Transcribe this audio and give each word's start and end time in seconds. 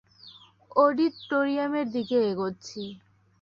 অডিটোরিয়ামের 0.75 1.87
দিকে 1.91 2.17
এগোচ্ছি। 2.31 2.81